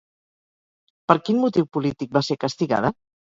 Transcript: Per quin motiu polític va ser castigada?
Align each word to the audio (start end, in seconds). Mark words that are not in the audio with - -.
Per 1.11 1.17
quin 1.27 1.41
motiu 1.43 1.67
polític 1.79 2.17
va 2.19 2.25
ser 2.29 2.39
castigada? 2.47 2.93